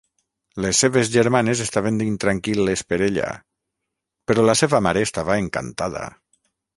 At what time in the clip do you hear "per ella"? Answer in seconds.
2.93-3.29